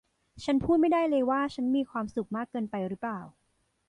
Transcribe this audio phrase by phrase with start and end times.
[0.43, 3.19] ฉันพูดไม่ได้เลยว่าฉันมีความสุขมากเกินไปหรือเปล่า